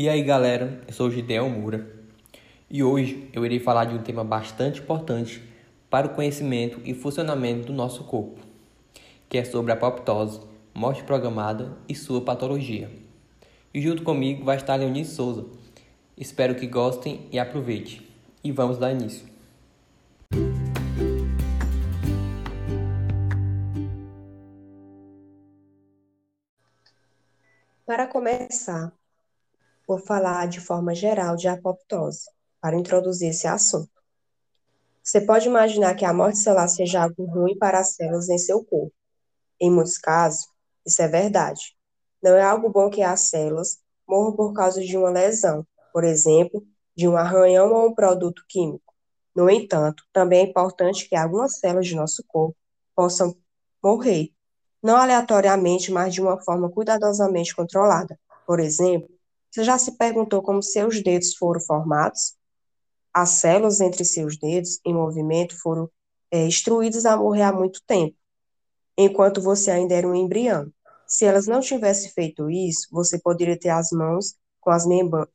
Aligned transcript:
E 0.00 0.08
aí 0.08 0.22
galera, 0.22 0.80
eu 0.86 0.94
sou 0.94 1.08
o 1.08 1.10
Gideon 1.10 1.48
Moura 1.48 1.92
e 2.70 2.84
hoje 2.84 3.28
eu 3.32 3.44
irei 3.44 3.58
falar 3.58 3.84
de 3.84 3.96
um 3.96 4.00
tema 4.00 4.22
bastante 4.22 4.80
importante 4.80 5.42
para 5.90 6.06
o 6.06 6.14
conhecimento 6.14 6.80
e 6.84 6.94
funcionamento 6.94 7.66
do 7.66 7.72
nosso 7.72 8.04
corpo, 8.04 8.38
que 9.28 9.36
é 9.36 9.44
sobre 9.44 9.72
a 9.72 9.74
apoptose, 9.74 10.40
morte 10.72 11.02
programada 11.02 11.76
e 11.88 11.96
sua 11.96 12.20
patologia. 12.20 12.88
E 13.74 13.80
junto 13.80 14.04
comigo 14.04 14.44
vai 14.44 14.54
estar 14.54 14.76
Leonice 14.76 15.16
Souza. 15.16 15.46
Espero 16.16 16.54
que 16.54 16.68
gostem 16.68 17.26
e 17.32 17.38
aproveitem. 17.40 18.00
E 18.44 18.52
vamos 18.52 18.78
dar 18.78 18.92
início. 18.92 19.26
Para 27.84 28.06
começar, 28.06 28.92
vou 29.88 29.98
falar 29.98 30.46
de 30.46 30.60
forma 30.60 30.94
geral 30.94 31.34
de 31.34 31.48
apoptose, 31.48 32.28
para 32.60 32.76
introduzir 32.76 33.30
esse 33.30 33.46
assunto. 33.46 33.90
Você 35.02 35.22
pode 35.22 35.48
imaginar 35.48 35.94
que 35.94 36.04
a 36.04 36.12
morte 36.12 36.36
celular 36.36 36.68
seja 36.68 37.02
algo 37.02 37.24
ruim 37.24 37.56
para 37.56 37.78
as 37.78 37.94
células 37.94 38.28
em 38.28 38.36
seu 38.36 38.62
corpo. 38.62 38.92
Em 39.58 39.70
muitos 39.70 39.96
casos, 39.96 40.46
isso 40.84 41.00
é 41.00 41.08
verdade. 41.08 41.74
Não 42.22 42.34
é 42.34 42.42
algo 42.42 42.68
bom 42.68 42.90
que 42.90 43.00
as 43.00 43.20
células 43.20 43.78
morram 44.06 44.36
por 44.36 44.52
causa 44.52 44.82
de 44.82 44.94
uma 44.94 45.08
lesão, 45.08 45.66
por 45.90 46.04
exemplo, 46.04 46.62
de 46.94 47.08
um 47.08 47.16
arranhão 47.16 47.72
ou 47.72 47.88
um 47.88 47.94
produto 47.94 48.44
químico. 48.46 48.92
No 49.34 49.48
entanto, 49.48 50.04
também 50.12 50.40
é 50.40 50.50
importante 50.50 51.08
que 51.08 51.16
algumas 51.16 51.58
células 51.58 51.86
de 51.86 51.94
nosso 51.94 52.22
corpo 52.28 52.56
possam 52.94 53.34
morrer, 53.82 54.30
não 54.82 54.96
aleatoriamente, 54.96 55.90
mas 55.90 56.12
de 56.12 56.20
uma 56.20 56.38
forma 56.42 56.70
cuidadosamente 56.70 57.54
controlada. 57.54 58.18
Por 58.46 58.60
exemplo, 58.60 59.17
você 59.50 59.64
já 59.64 59.78
se 59.78 59.96
perguntou 59.96 60.42
como 60.42 60.62
seus 60.62 61.02
dedos 61.02 61.34
foram 61.36 61.60
formados? 61.60 62.36
As 63.12 63.30
células 63.30 63.80
entre 63.80 64.04
seus 64.04 64.38
dedos, 64.38 64.80
em 64.84 64.94
movimento, 64.94 65.58
foram 65.60 65.90
é, 66.30 66.46
instruídas 66.46 67.06
a 67.06 67.16
morrer 67.16 67.42
há 67.42 67.52
muito 67.52 67.82
tempo, 67.86 68.16
enquanto 68.96 69.40
você 69.40 69.70
ainda 69.70 69.94
era 69.94 70.06
um 70.06 70.14
embrião. 70.14 70.70
Se 71.06 71.24
elas 71.24 71.46
não 71.46 71.60
tivessem 71.60 72.10
feito 72.10 72.50
isso, 72.50 72.88
você 72.92 73.18
poderia 73.18 73.58
ter 73.58 73.70
as 73.70 73.90
mãos 73.90 74.36
com 74.60 74.70
as 74.70 74.84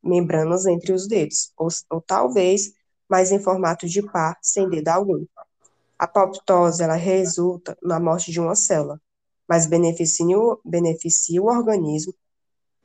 membranas 0.03 0.66
entre 0.67 0.94
os 0.94 1.08
dedos, 1.08 1.52
ou, 1.58 1.67
ou 1.89 2.02
talvez 2.02 2.73
mais 3.09 3.31
em 3.31 3.39
formato 3.39 3.88
de 3.88 4.02
par, 4.03 4.38
sem 4.41 4.69
dedo 4.69 4.89
algum. 4.89 5.25
A 5.97 6.06
apoptose 6.06 6.84
ela 6.84 6.95
resulta 6.95 7.78
na 7.81 8.00
morte 8.00 8.31
de 8.31 8.39
uma 8.39 8.56
célula, 8.56 9.02
mas 9.47 9.66
beneficia, 9.66 10.36
beneficia 10.64 11.41
o 11.41 11.47
organismo 11.47 12.14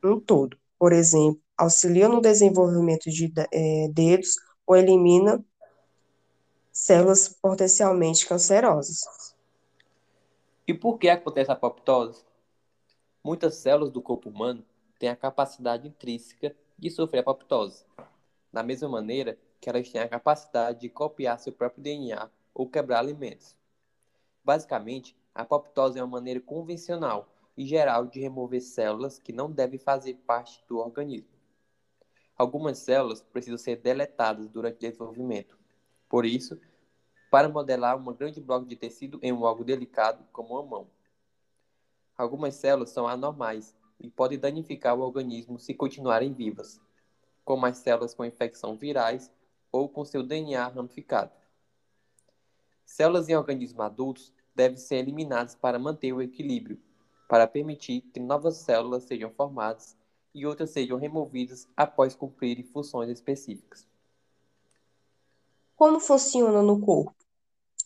um 0.03 0.19
todo. 0.19 0.57
Por 0.79 0.93
exemplo, 0.93 1.41
auxilia 1.57 2.07
no 2.07 2.21
desenvolvimento 2.21 3.09
de 3.09 3.31
é, 3.51 3.89
dedos 3.89 4.37
ou 4.65 4.77
elimina 4.77 5.43
células 6.71 7.27
potencialmente 7.27 8.25
cancerosas. 8.25 9.03
E 10.65 10.73
por 10.73 10.97
que 10.97 11.09
acontece 11.09 11.51
a 11.51 11.53
apoptose? 11.53 12.23
Muitas 13.21 13.55
células 13.55 13.91
do 13.91 14.01
corpo 14.01 14.29
humano 14.29 14.63
têm 14.97 15.09
a 15.09 15.15
capacidade 15.15 15.87
intrínseca 15.87 16.55
de 16.77 16.89
sofrer 16.89 17.19
apoptose, 17.19 17.83
da 18.53 18.63
mesma 18.63 18.87
maneira 18.87 19.37
que 19.59 19.69
elas 19.69 19.89
têm 19.89 19.99
a 19.99 20.07
capacidade 20.07 20.79
de 20.79 20.89
copiar 20.89 21.37
seu 21.39 21.51
próprio 21.51 21.83
DNA 21.83 22.29
ou 22.53 22.69
quebrar 22.69 22.99
alimentos. 22.99 23.57
Basicamente, 24.45 25.13
a 25.35 25.41
apoptose 25.41 25.99
é 25.99 26.03
uma 26.03 26.19
maneira 26.19 26.39
convencional 26.39 27.27
e 27.59 27.65
geral 27.65 28.05
de 28.05 28.21
remover 28.21 28.61
células 28.61 29.19
que 29.19 29.33
não 29.33 29.51
devem 29.51 29.77
fazer 29.77 30.13
parte 30.25 30.63
do 30.65 30.77
organismo. 30.77 31.27
Algumas 32.37 32.77
células 32.77 33.21
precisam 33.21 33.57
ser 33.57 33.75
deletadas 33.75 34.47
durante 34.47 34.77
o 34.77 34.79
desenvolvimento. 34.79 35.57
Por 36.07 36.25
isso, 36.25 36.57
para 37.29 37.49
modelar 37.49 37.97
um 37.97 38.13
grande 38.13 38.39
bloco 38.39 38.65
de 38.65 38.77
tecido 38.77 39.19
em 39.21 39.33
um 39.33 39.41
órgão 39.41 39.65
delicado, 39.65 40.25
como 40.31 40.53
uma 40.53 40.63
mão. 40.63 40.87
Algumas 42.17 42.55
células 42.55 42.91
são 42.91 43.05
anormais 43.05 43.75
e 43.99 44.09
podem 44.09 44.39
danificar 44.39 44.97
o 44.97 45.01
organismo 45.01 45.59
se 45.59 45.73
continuarem 45.73 46.31
vivas, 46.31 46.79
como 47.43 47.65
as 47.65 47.79
células 47.79 48.13
com 48.13 48.23
infecção 48.23 48.77
virais 48.77 49.29
ou 49.69 49.89
com 49.89 50.05
seu 50.05 50.23
DNA 50.23 50.65
ramificado. 50.65 51.33
Células 52.85 53.27
em 53.27 53.35
organismos 53.35 53.81
adultos 53.81 54.31
devem 54.55 54.77
ser 54.77 54.95
eliminadas 54.99 55.55
para 55.55 55.77
manter 55.77 56.13
o 56.13 56.21
equilíbrio, 56.21 56.81
para 57.29 57.47
permitir 57.47 58.01
que 58.11 58.19
novas 58.19 58.57
células 58.57 59.03
sejam 59.03 59.29
formadas 59.29 59.95
e 60.33 60.47
outras 60.47 60.71
sejam 60.71 60.97
removidas 60.97 61.67
após 61.77 62.15
cumprirem 62.15 62.63
funções 62.63 63.07
específicas. 63.07 63.87
Como 65.75 65.99
funciona 65.99 66.61
no 66.63 66.81
corpo? 66.81 67.15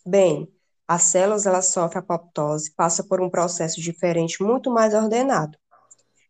Bem, 0.04 0.50
as 0.88 1.02
células 1.04 1.44
elas 1.44 1.66
sofrem 1.66 2.00
apoptose, 2.00 2.72
passa 2.72 3.04
por 3.04 3.20
um 3.20 3.28
processo 3.28 3.80
diferente 3.80 4.42
muito 4.42 4.70
mais 4.70 4.94
ordenado. 4.94 5.58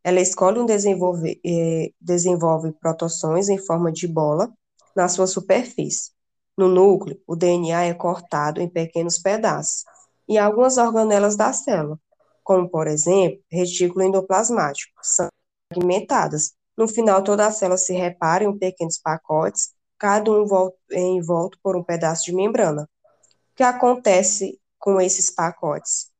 Ela 0.03 0.21
escolhe 0.21 0.59
um 0.59 0.67
desenvolver, 0.67 1.41
eh, 1.47 1.93
desenvolve 2.01 2.73
protoções 2.73 3.49
em 3.49 3.59
forma 3.59 3.93
de 3.93 4.09
bola 4.09 4.53
na 4.95 5.09
sua 5.09 5.27
superfície. 5.27 6.11
No 6.57 6.69
núcleo, 6.69 7.21
o 7.27 7.35
DNA 7.37 7.85
é 7.85 7.95
cortado 7.95 8.61
em 8.61 8.69
pequenos 8.69 9.19
pedaços 9.19 9.85
e 10.29 10.37
algumas 10.37 10.79
organelas 10.79 11.37
da 11.37 11.53
célula, 11.53 11.99
como, 12.45 12.69
por 12.69 12.87
exemplo, 12.87 13.43
retículo 13.51 14.05
endoplasmático, 14.05 14.93
são 15.03 15.29
fragmentadas. 15.73 16.53
No 16.77 16.87
final, 16.87 17.25
toda 17.25 17.47
a 17.47 17.53
célula 17.53 17.79
se 17.79 17.95
repara 17.95 18.45
em 18.45 18.59
pequenos 18.59 18.99
pacotes, 18.99 19.71
cada 19.99 20.31
um 20.31 20.45
envolto 20.93 21.59
por 21.63 21.77
um 21.77 21.83
pedaço 21.83 22.25
de 22.25 22.35
membrana. 22.35 22.83
O 22.83 23.57
que 23.57 23.63
acontece 23.63 24.61
com 24.79 25.01
esses 25.01 25.31
pacotes? 25.31 26.11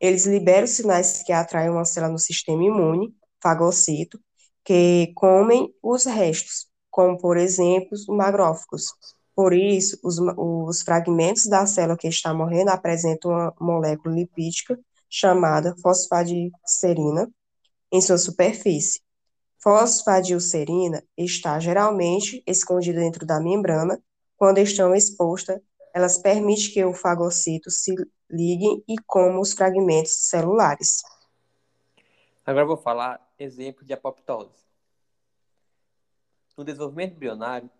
Eles 0.00 0.26
liberam 0.26 0.66
sinais 0.66 1.22
que 1.22 1.32
atraem 1.32 1.70
uma 1.70 1.84
célula 1.84 2.12
no 2.12 2.18
sistema 2.18 2.62
imune, 2.62 3.14
fagocito, 3.42 4.20
que 4.64 5.12
comem 5.16 5.74
os 5.82 6.04
restos, 6.04 6.68
como, 6.90 7.18
por 7.18 7.36
exemplo, 7.36 7.88
os 7.92 8.06
magróficos, 8.06 8.92
por 9.38 9.52
isso, 9.52 9.96
os, 10.02 10.18
os 10.18 10.82
fragmentos 10.82 11.46
da 11.46 11.64
célula 11.64 11.96
que 11.96 12.08
está 12.08 12.34
morrendo 12.34 12.70
apresentam 12.70 13.30
uma 13.30 13.54
molécula 13.60 14.12
lipídica 14.12 14.76
chamada 15.08 15.74
fosfadilcerina 15.82 17.30
em 17.90 18.00
sua 18.00 18.18
superfície. 18.18 19.00
Fosfadilcerina 19.60 21.02
está 21.16 21.58
geralmente 21.58 22.42
escondida 22.46 23.00
dentro 23.00 23.26
da 23.26 23.40
membrana. 23.40 24.00
Quando 24.36 24.58
estão 24.58 24.94
expostas, 24.94 25.60
elas 25.92 26.18
permitem 26.18 26.72
que 26.72 26.84
o 26.84 26.94
fagocito 26.94 27.70
se 27.70 27.94
ligue 28.30 28.84
e 28.86 28.96
coma 29.06 29.40
os 29.40 29.52
fragmentos 29.52 30.12
celulares. 30.28 31.02
Agora 32.44 32.66
vou 32.66 32.76
falar 32.76 33.20
exemplo 33.38 33.84
de 33.84 33.92
apoptose. 33.92 34.68
No 36.56 36.64
desenvolvimento 36.64 37.14
embrionário, 37.14 37.70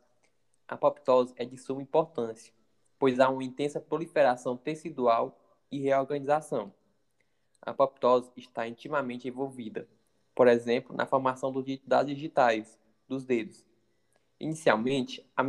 a 0.66 0.74
apoptose 0.74 1.32
é 1.36 1.44
de 1.44 1.56
suma 1.56 1.82
importância, 1.82 2.52
pois 2.98 3.18
há 3.20 3.28
uma 3.28 3.42
intensa 3.42 3.80
proliferação 3.80 4.56
tecidual 4.56 5.38
e 5.70 5.80
reorganização. 5.80 6.72
A 7.62 7.70
apoptose 7.70 8.30
está 8.36 8.66
intimamente 8.66 9.28
envolvida, 9.28 9.88
por 10.34 10.48
exemplo, 10.48 10.96
na 10.96 11.06
formação 11.06 11.52
das 11.84 12.06
digitais 12.06 12.78
dos 13.08 13.24
dedos. 13.24 13.64
Inicialmente, 14.40 15.28
há, 15.36 15.42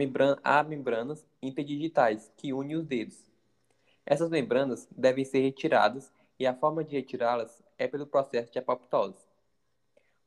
há 0.44 0.64
membranas 0.64 1.26
interdigitais 1.42 2.32
que 2.36 2.52
unem 2.54 2.78
os 2.78 2.86
dedos. 2.86 3.30
Essas 4.06 4.30
membranas 4.30 4.88
devem 4.92 5.24
ser 5.24 5.42
retiradas 5.42 6.12
e 6.40 6.48
a 6.48 6.56
forma 6.56 6.84
de 6.84 6.96
retirá-las 6.96 7.62
é 7.78 7.88
pelo 7.88 8.08
processo 8.08 8.52
de 8.52 8.58
apoptose. 8.58 9.24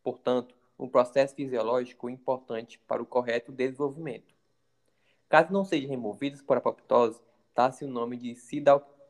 Portanto, 0.02 0.54
um 0.78 0.88
processo 0.88 1.34
fisiológico 1.34 2.08
importante 2.08 2.78
para 2.86 3.02
o 3.02 3.06
correto 3.06 3.50
desenvolvimento. 3.50 4.34
Caso 5.28 5.52
não 5.52 5.64
sejam 5.64 5.90
removidos 5.90 6.42
por 6.42 6.56
apoptose, 6.56 7.20
dá-se 7.54 7.84
o 7.84 7.88
nome 7.88 8.16
de 8.16 8.36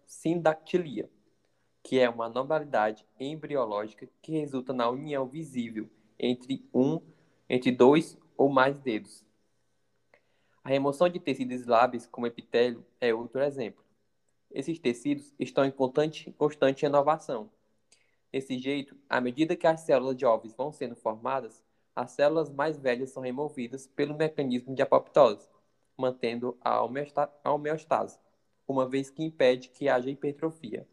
sindactilia, 0.07 1.11
que 1.83 1.99
é 1.99 2.09
uma 2.09 2.27
anormalidade 2.27 3.07
embriológica 3.19 4.09
que 4.21 4.33
resulta 4.33 4.73
na 4.73 4.89
união 4.89 5.27
visível 5.27 5.89
entre 6.19 6.65
um, 6.73 7.01
entre 7.49 7.73
dois 7.73 8.17
ou 8.37 8.49
mais 8.49 8.79
dedos. 8.79 9.25
A 10.63 10.69
remoção 10.69 11.09
de 11.09 11.19
tecidos 11.19 11.67
lábios, 11.67 12.07
como 12.07 12.27
epitélio, 12.27 12.87
é 13.01 13.13
outro 13.13 13.43
exemplo. 13.43 13.85
Esses 14.51 14.79
tecidos 14.79 15.35
estão 15.39 15.65
em 15.65 15.71
constante, 15.71 16.31
constante 16.33 16.83
renovação. 16.83 17.51
Desse 18.31 18.59
jeito, 18.59 18.97
à 19.09 19.21
medida 19.21 19.57
que 19.57 19.67
as 19.67 19.81
células 19.81 20.19
jovens 20.19 20.55
vão 20.55 20.73
sendo 20.73 20.95
formadas, 20.95 21.63
as 21.95 22.13
células 22.13 22.49
mais 22.49 22.79
velhas 22.79 23.11
são 23.11 23.23
removidas 23.23 23.87
pelo 23.87 24.17
mecanismo 24.17 24.75
de 24.75 24.83
apoptose 24.83 25.49
mantendo 25.97 26.57
a 26.61 26.83
homeostase, 26.83 28.19
uma 28.67 28.89
vez 28.89 29.11
que 29.11 29.23
impede 29.23 29.69
que 29.69 29.89
haja 29.89 30.11
hipertrofia. 30.11 30.87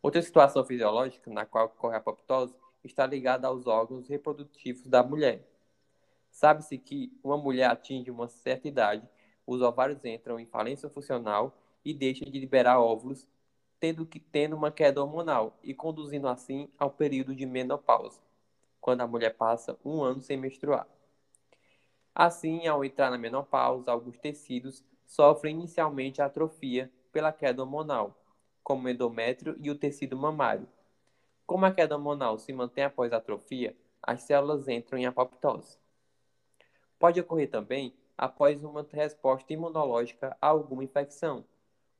Outra 0.00 0.22
situação 0.22 0.64
fisiológica 0.64 1.30
na 1.30 1.44
qual 1.44 1.66
ocorre 1.66 1.96
a 1.96 1.98
apoptose 1.98 2.54
está 2.84 3.04
ligada 3.04 3.48
aos 3.48 3.66
órgãos 3.66 4.08
reprodutivos 4.08 4.86
da 4.86 5.02
mulher. 5.02 5.44
Sabe-se 6.30 6.78
que 6.78 7.12
uma 7.22 7.36
mulher 7.36 7.70
atinge 7.70 8.10
uma 8.10 8.28
certa 8.28 8.68
idade, 8.68 9.08
os 9.44 9.60
ovários 9.60 10.04
entram 10.04 10.38
em 10.38 10.46
falência 10.46 10.88
funcional 10.88 11.56
e 11.84 11.92
deixam 11.92 12.30
de 12.30 12.38
liberar 12.38 12.80
óvulos, 12.80 13.26
tendo 13.80 14.06
que 14.06 14.20
tendo 14.20 14.54
uma 14.54 14.70
queda 14.70 15.02
hormonal 15.02 15.58
e 15.62 15.74
conduzindo 15.74 16.28
assim 16.28 16.70
ao 16.78 16.90
período 16.90 17.34
de 17.34 17.46
menopausa, 17.46 18.20
quando 18.80 19.00
a 19.00 19.06
mulher 19.06 19.34
passa 19.36 19.76
um 19.84 20.02
ano 20.02 20.20
sem 20.20 20.36
menstruar. 20.36 20.86
Assim, 22.14 22.66
ao 22.66 22.84
entrar 22.84 23.10
na 23.10 23.18
menopausa, 23.18 23.90
alguns 23.90 24.18
tecidos 24.18 24.84
sofrem 25.06 25.56
inicialmente 25.56 26.20
atrofia 26.20 26.92
pela 27.12 27.32
queda 27.32 27.62
hormonal, 27.62 28.16
como 28.68 28.86
o 28.86 28.90
endométrio 28.90 29.56
e 29.62 29.70
o 29.70 29.74
tecido 29.74 30.14
mamário. 30.14 30.68
Como 31.46 31.64
a 31.64 31.72
queda 31.72 31.94
hormonal 31.94 32.38
se 32.38 32.52
mantém 32.52 32.84
após 32.84 33.14
a 33.14 33.16
atrofia, 33.16 33.74
as 34.02 34.24
células 34.24 34.68
entram 34.68 34.98
em 34.98 35.06
apoptose. 35.06 35.78
Pode 36.98 37.18
ocorrer 37.18 37.48
também 37.48 37.94
após 38.14 38.62
uma 38.62 38.86
resposta 38.92 39.50
imunológica 39.54 40.36
a 40.38 40.48
alguma 40.48 40.84
infecção. 40.84 41.46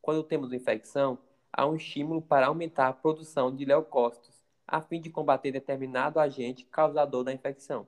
Quando 0.03 0.23
temos 0.23 0.53
infecção, 0.53 1.19
há 1.51 1.67
um 1.67 1.75
estímulo 1.75 2.21
para 2.21 2.49
aumentar 2.49 2.89
a 2.89 2.93
produção 2.93 3.51
de 3.57 3.65
leucócitos, 3.65 4.45
a 4.67 4.83
fim 4.83 5.01
de 5.01 5.09
combater 5.09 5.51
determinado 5.51 6.21
agente 6.21 6.67
causador 6.67 7.25
da 7.25 7.33
infecção. 7.33 7.87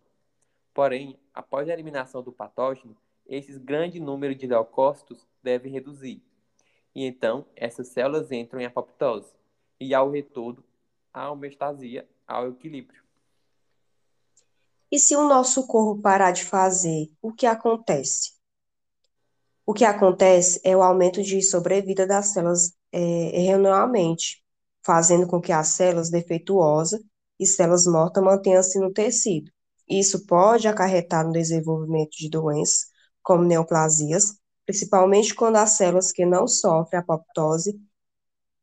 Porém, 0.73 1.21
após 1.35 1.69
a 1.69 1.75
eliminação 1.75 2.23
do 2.23 2.33
patógeno, 2.33 2.97
esses 3.27 3.59
grande 3.59 4.01
número 4.01 4.35
de 4.35 4.47
leucócitos 4.47 5.29
deve 5.43 5.69
reduzir. 5.69 6.23
E 6.95 7.05
então, 7.05 7.47
essas 7.55 7.89
células 7.89 8.31
entram 8.33 8.61
em 8.61 8.67
apoptose. 8.67 9.33
E 9.79 9.95
ao 9.95 10.11
retorno, 10.11 10.63
a 11.13 11.31
homeostasia, 11.31 12.09
ao 12.27 12.49
equilíbrio. 12.49 13.03
E 14.91 14.99
se 14.99 15.15
o 15.15 15.29
nosso 15.29 15.67
corpo 15.67 16.03
parar 16.03 16.33
de 16.33 16.45
fazer, 16.45 17.09
o 17.23 17.33
que 17.33 17.47
acontece? 17.47 18.33
O 19.65 19.73
que 19.73 19.85
acontece 19.85 20.61
é 20.65 20.77
o 20.77 20.83
aumento 20.83 21.23
de 21.23 21.41
sobrevida 21.43 22.07
das 22.07 22.33
células 22.33 22.73
é, 22.91 22.99
renalmente, 23.39 24.45
fazendo 24.85 25.29
com 25.29 25.41
que 25.41 25.53
as 25.53 25.69
células 25.69 26.11
defeituosas 26.11 27.01
e 27.39 27.47
células 27.47 27.87
mortas 27.87 28.23
mantenham-se 28.23 28.81
no 28.81 28.93
tecido. 28.93 29.53
Isso 29.89 30.27
pode 30.27 30.67
acarretar 30.67 31.25
no 31.25 31.33
desenvolvimento 31.33 32.11
de 32.17 32.29
doenças, 32.29 32.89
como 33.23 33.45
neoplasias, 33.45 34.40
principalmente 34.71 35.35
quando 35.35 35.57
as 35.57 35.71
células 35.71 36.13
que 36.13 36.25
não 36.25 36.47
sofrem 36.47 37.01
apoptose, 37.01 37.77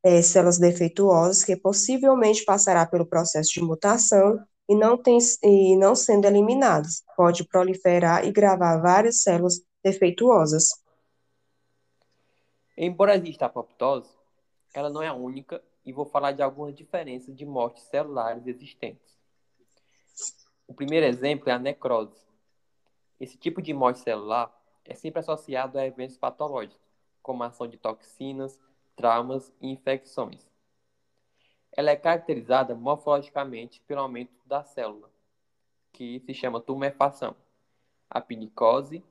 é, 0.01 0.21
células 0.21 0.57
defeituosas, 0.57 1.43
que 1.43 1.53
possivelmente 1.57 2.45
passará 2.45 2.85
pelo 2.85 3.05
processo 3.05 3.51
de 3.51 3.61
mutação 3.61 4.41
e 4.69 4.75
não, 4.75 4.97
tem, 4.97 5.17
e 5.43 5.75
não 5.75 5.95
sendo 5.95 6.25
eliminadas, 6.25 7.03
pode 7.17 7.45
proliferar 7.45 8.25
e 8.25 8.31
gravar 8.31 8.77
várias 8.77 9.21
células 9.21 9.61
defeituosas. 9.83 10.69
Embora 12.77 13.17
exista 13.17 13.47
apoptose, 13.47 14.09
ela 14.73 14.89
não 14.89 15.01
é 15.01 15.07
a 15.09 15.13
única 15.13 15.61
e 15.85 15.91
vou 15.91 16.05
falar 16.05 16.31
de 16.31 16.41
algumas 16.41 16.73
diferenças 16.73 17.35
de 17.35 17.45
mortes 17.45 17.83
celulares 17.83 18.47
existentes. 18.47 19.17
O 20.65 20.73
primeiro 20.73 21.05
exemplo 21.05 21.49
é 21.49 21.51
a 21.51 21.59
necrose. 21.59 22.15
Esse 23.19 23.37
tipo 23.37 23.61
de 23.61 23.73
morte 23.73 23.99
celular 23.99 24.56
é 24.87 24.95
sempre 24.95 25.19
associado 25.19 25.77
a 25.77 25.85
eventos 25.85 26.17
patológicos, 26.17 26.81
como 27.21 27.43
a 27.43 27.47
ação 27.47 27.67
de 27.67 27.77
toxinas, 27.77 28.59
traumas 28.95 29.53
e 29.61 29.69
infecções. 29.69 30.49
Ela 31.71 31.91
é 31.91 31.95
caracterizada 31.95 32.73
morfologicamente 32.73 33.81
pelo 33.81 34.01
aumento 34.01 34.33
da 34.45 34.63
célula, 34.63 35.11
que 35.91 36.19
se 36.21 36.33
chama 36.33 36.61
tumefação, 36.61 37.35
apinicose, 38.09 39.03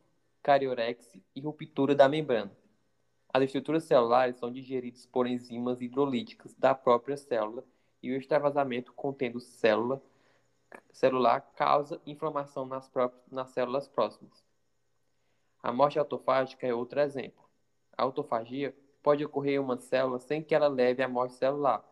cariorexia 0.42 1.20
e 1.34 1.40
ruptura 1.40 1.94
da 1.94 2.08
membrana. 2.08 2.50
As 3.32 3.42
estruturas 3.42 3.84
celulares 3.84 4.36
são 4.36 4.50
digeridas 4.50 5.06
por 5.06 5.26
enzimas 5.26 5.80
hidrolíticas 5.80 6.54
da 6.54 6.74
própria 6.74 7.16
célula 7.16 7.64
e 8.02 8.10
o 8.10 8.16
extravasamento 8.16 8.92
contendo 8.92 9.38
célula 9.40 10.00
celular 10.92 11.40
causa 11.54 12.00
inflamação 12.06 12.64
nas, 12.64 12.88
próprias, 12.88 13.22
nas 13.30 13.50
células 13.50 13.86
próximas. 13.88 14.45
A 15.66 15.72
morte 15.72 15.98
autofágica 15.98 16.64
é 16.64 16.72
outro 16.72 17.00
exemplo. 17.00 17.42
A 17.98 18.04
autofagia 18.04 18.72
pode 19.02 19.24
ocorrer 19.24 19.54
em 19.54 19.58
uma 19.58 19.76
célula 19.76 20.20
sem 20.20 20.40
que 20.40 20.54
ela 20.54 20.68
leve 20.68 21.02
à 21.02 21.08
morte 21.08 21.34
celular, 21.34 21.84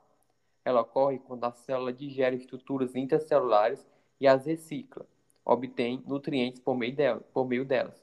ela 0.65 0.83
ocorre 0.83 1.19
quando 1.19 1.43
a 1.43 1.51
célula 1.51 1.93
digere 1.93 2.37
estruturas 2.37 2.95
intracelulares 2.95 3.85
e 4.21 4.29
as 4.29 4.47
recicla, 4.47 5.05
obtém 5.45 6.01
nutrientes 6.07 6.61
por 6.61 6.77
meio, 6.77 6.95
dela, 6.95 7.21
por 7.33 7.49
meio 7.49 7.65
delas. 7.65 8.01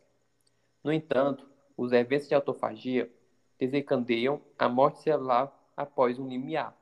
No 0.83 0.91
entanto, 0.91 1.49
os 1.77 1.93
eventos 1.93 2.27
de 2.27 2.35
autofagia 2.35 3.09
desencadeiam 3.57 4.41
a 4.59 4.67
morte 4.67 4.99
celular 4.99 5.57
após 5.77 6.19
um 6.19 6.27
limiar. 6.27 6.77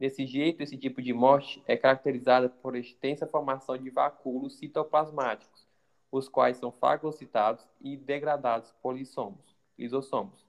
Desse 0.00 0.26
jeito, 0.26 0.62
esse 0.62 0.78
tipo 0.78 1.02
de 1.02 1.12
morte 1.12 1.62
é 1.66 1.76
caracterizada 1.76 2.48
por 2.48 2.74
extensa 2.74 3.26
formação 3.26 3.76
de 3.76 3.90
vacúolos 3.90 4.56
citoplasmáticos, 4.56 5.67
os 6.10 6.28
quais 6.28 6.56
são 6.56 6.72
fagocitados 6.72 7.66
e 7.80 7.96
degradados 7.96 8.72
por 8.82 8.96
lisomos, 8.96 9.56
lisossomos. 9.78 10.46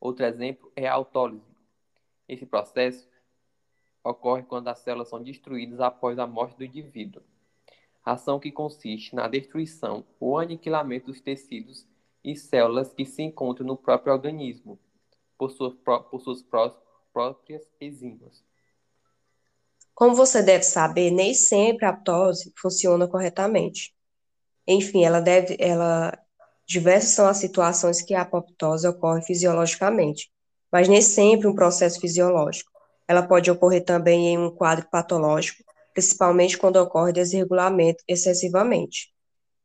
Outro 0.00 0.24
exemplo 0.24 0.70
é 0.74 0.86
a 0.86 0.94
autólise, 0.94 1.52
esse 2.28 2.46
processo 2.46 3.08
ocorre 4.02 4.42
quando 4.42 4.68
as 4.68 4.78
células 4.78 5.08
são 5.08 5.22
destruídas 5.22 5.80
após 5.80 6.18
a 6.18 6.26
morte 6.26 6.56
do 6.56 6.64
indivíduo. 6.64 7.22
Ação 8.04 8.40
que 8.40 8.50
consiste 8.50 9.14
na 9.14 9.28
destruição 9.28 10.04
ou 10.18 10.38
aniquilamento 10.38 11.06
dos 11.06 11.20
tecidos 11.20 11.86
e 12.24 12.34
células 12.34 12.92
que 12.92 13.04
se 13.04 13.22
encontram 13.22 13.66
no 13.66 13.76
próprio 13.76 14.12
organismo, 14.12 14.78
por 15.38 15.50
suas, 15.50 15.74
por 15.74 16.20
suas 16.20 16.44
próprias 17.12 17.68
enzimas. 17.80 18.44
Como 19.94 20.14
você 20.14 20.42
deve 20.42 20.64
saber, 20.64 21.10
nem 21.10 21.34
sempre 21.34 21.84
a 21.84 21.90
aptose 21.90 22.52
funciona 22.56 23.06
corretamente. 23.06 23.94
Enfim, 24.66 25.04
ela 25.04 25.20
deve, 25.20 25.56
ela, 25.58 26.16
diversas 26.66 27.10
são 27.10 27.26
as 27.26 27.38
situações 27.38 28.02
que 28.02 28.14
a 28.14 28.22
apoptose 28.22 28.86
ocorre 28.86 29.22
fisiologicamente, 29.22 30.30
mas 30.70 30.88
nem 30.88 31.02
sempre 31.02 31.48
um 31.48 31.54
processo 31.54 32.00
fisiológico. 32.00 32.70
Ela 33.08 33.22
pode 33.22 33.50
ocorrer 33.50 33.84
também 33.84 34.28
em 34.28 34.38
um 34.38 34.50
quadro 34.50 34.86
patológico, 34.90 35.62
principalmente 35.92 36.56
quando 36.56 36.76
ocorre 36.76 37.12
desregulamento 37.12 38.02
excessivamente. 38.08 39.12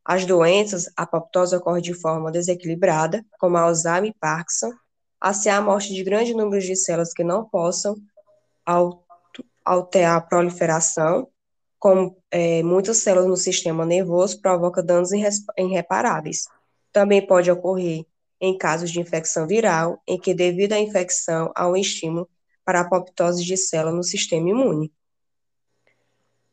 As 0.04 0.26
doenças, 0.26 0.88
a 0.98 1.04
apoptose 1.04 1.56
ocorre 1.56 1.82
de 1.82 1.94
forma 1.94 2.32
desequilibrada, 2.32 3.26
como 3.40 3.58
Alzheimer 3.58 4.12
e 4.12 4.20
Parkinson, 4.20 4.72
assim 5.20 5.50
a 5.50 5.62
morte 5.62 5.94
de 5.94 6.04
grande 6.04 6.34
número 6.34 6.62
de 6.62 6.76
células 6.76 7.14
que 7.14 7.24
não 7.24 7.48
possam 7.48 7.96
alterar 9.66 10.18
a 10.18 10.22
proliferação, 10.22 11.28
como 11.80 12.18
é, 12.32 12.64
muitas 12.64 12.98
células 12.98 13.28
no 13.28 13.38
sistema 13.38 13.86
nervoso, 13.86 14.42
provoca 14.42 14.82
danos 14.82 15.12
irreparáveis. 15.58 16.48
Também 16.92 17.26
pode 17.26 17.52
ocorrer 17.52 18.06
em 18.40 18.58
casos 18.58 18.92
de 18.92 19.00
infecção 19.00 19.48
viral, 19.48 20.02
em 20.08 20.20
que, 20.20 20.34
devido 20.34 20.74
à 20.74 20.80
infecção, 20.80 21.52
há 21.56 21.68
um 21.68 21.76
estímulo 21.76 22.30
para 22.64 22.82
apoptose 22.82 23.44
de 23.44 23.56
célula 23.58 23.96
no 23.96 24.04
sistema 24.04 24.50
imune. 24.50 24.92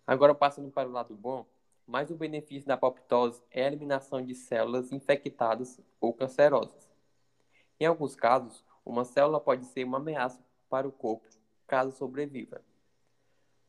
Agora, 0.07 0.35
passando 0.35 0.71
para 0.71 0.88
o 0.88 0.93
lado 0.93 1.14
bom, 1.14 1.47
mais 1.87 2.11
o 2.11 2.14
benefício 2.14 2.66
da 2.66 2.75
apoptose 2.75 3.43
é 3.50 3.64
a 3.64 3.66
eliminação 3.66 4.23
de 4.23 4.35
células 4.35 4.93
infectadas 4.93 5.81
ou 6.00 6.12
cancerosas. 6.12 6.88
Em 7.81 7.87
alguns 7.87 8.14
casos, 8.14 8.64
uma 8.85 9.04
célula 9.04 9.40
pode 9.40 9.64
ser 9.66 9.85
uma 9.85 9.99
ameaça 9.99 10.40
para 10.69 10.87
o 10.87 10.93
corpo, 10.93 11.26
caso 11.66 11.93
sobreviva. 11.93 12.62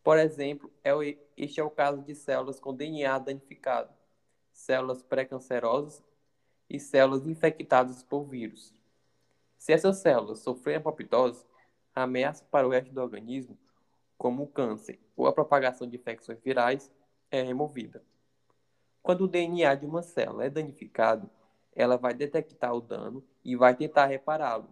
Por 0.05 0.19
exemplo, 0.19 0.71
é 0.83 0.91
este 1.35 1.59
é 1.59 1.63
o 1.63 1.69
caso 1.71 2.03
de 2.03 2.13
células 2.13 2.59
com 2.59 2.75
DNA 2.75 3.17
danificado, 3.17 3.91
células 4.53 5.01
pré-cancerosas 5.01 6.03
e 6.69 6.79
células 6.79 7.25
infectadas 7.25 8.03
por 8.03 8.23
vírus. 8.23 8.71
Se 9.57 9.73
essas 9.73 9.97
células 9.97 10.41
sofrerem 10.41 10.77
apoptose, 10.77 11.43
a 11.95 12.03
ameaça 12.03 12.45
para 12.51 12.67
o 12.67 12.69
resto 12.69 12.93
do 12.93 13.01
organismo, 13.01 13.57
como 14.15 14.43
o 14.43 14.47
câncer 14.47 14.99
ou 15.17 15.25
a 15.25 15.33
propagação 15.33 15.89
de 15.89 15.95
infecções 15.95 16.39
virais, 16.39 16.91
é 17.31 17.41
removida. 17.41 18.03
Quando 19.01 19.21
o 19.21 19.27
DNA 19.27 19.73
de 19.73 19.87
uma 19.87 20.03
célula 20.03 20.45
é 20.45 20.51
danificado, 20.51 21.27
ela 21.75 21.97
vai 21.97 22.13
detectar 22.13 22.75
o 22.75 22.79
dano 22.79 23.25
e 23.43 23.55
vai 23.55 23.75
tentar 23.75 24.05
repará-lo. 24.05 24.69